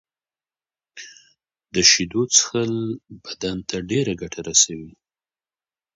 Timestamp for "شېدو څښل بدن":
1.89-3.57